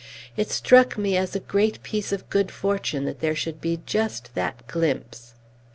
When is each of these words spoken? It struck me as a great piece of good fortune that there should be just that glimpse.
It 0.35 0.49
struck 0.49 0.97
me 0.97 1.15
as 1.15 1.35
a 1.35 1.39
great 1.39 1.83
piece 1.83 2.11
of 2.11 2.27
good 2.31 2.49
fortune 2.49 3.05
that 3.05 3.19
there 3.19 3.35
should 3.35 3.61
be 3.61 3.81
just 3.85 4.33
that 4.33 4.65
glimpse. 4.65 5.35